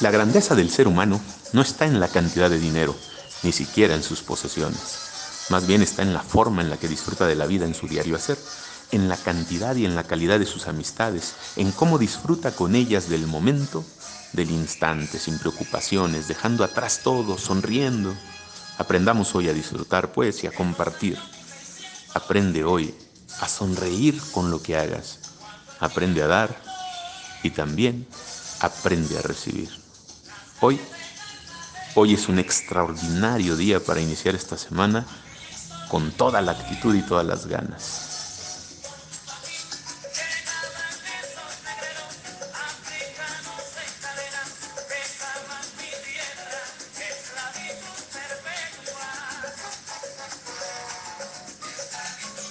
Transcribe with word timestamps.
La 0.00 0.12
grandeza 0.12 0.54
del 0.54 0.70
ser 0.70 0.86
humano 0.86 1.20
no 1.52 1.60
está 1.60 1.84
en 1.84 1.98
la 1.98 2.06
cantidad 2.06 2.48
de 2.48 2.60
dinero, 2.60 2.94
ni 3.42 3.50
siquiera 3.50 3.96
en 3.96 4.04
sus 4.04 4.22
posesiones. 4.22 5.48
Más 5.50 5.66
bien 5.66 5.82
está 5.82 6.02
en 6.02 6.14
la 6.14 6.22
forma 6.22 6.62
en 6.62 6.70
la 6.70 6.76
que 6.76 6.86
disfruta 6.86 7.26
de 7.26 7.34
la 7.34 7.46
vida 7.46 7.64
en 7.64 7.74
su 7.74 7.88
diario 7.88 8.14
hacer, 8.14 8.38
en 8.92 9.08
la 9.08 9.16
cantidad 9.16 9.74
y 9.74 9.84
en 9.84 9.96
la 9.96 10.04
calidad 10.04 10.38
de 10.38 10.46
sus 10.46 10.68
amistades, 10.68 11.34
en 11.56 11.72
cómo 11.72 11.98
disfruta 11.98 12.52
con 12.52 12.76
ellas 12.76 13.08
del 13.08 13.26
momento, 13.26 13.84
del 14.34 14.52
instante, 14.52 15.18
sin 15.18 15.36
preocupaciones, 15.40 16.28
dejando 16.28 16.62
atrás 16.62 17.00
todo, 17.02 17.36
sonriendo. 17.36 18.14
Aprendamos 18.78 19.34
hoy 19.34 19.48
a 19.48 19.52
disfrutar, 19.52 20.12
pues, 20.12 20.44
y 20.44 20.46
a 20.46 20.52
compartir. 20.52 21.18
Aprende 22.14 22.62
hoy 22.62 22.94
a 23.40 23.48
sonreír 23.48 24.22
con 24.30 24.52
lo 24.52 24.62
que 24.62 24.76
hagas. 24.76 25.18
Aprende 25.80 26.22
a 26.22 26.28
dar 26.28 26.56
y 27.42 27.50
también 27.50 28.06
aprende 28.60 29.18
a 29.18 29.22
recibir. 29.22 29.87
Hoy, 30.60 30.80
hoy 31.94 32.14
es 32.14 32.28
un 32.28 32.40
extraordinario 32.40 33.54
día 33.54 33.84
para 33.84 34.00
iniciar 34.00 34.34
esta 34.34 34.56
semana 34.56 35.06
con 35.88 36.10
toda 36.10 36.42
la 36.42 36.50
actitud 36.52 36.96
y 36.96 37.02
todas 37.02 37.24
las 37.24 37.46
ganas. 37.46 38.17